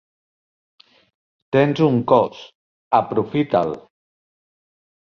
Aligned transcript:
Tens 1.57 1.83
un 1.89 2.01
cos: 2.13 2.41
aprofita'l! 3.03 3.79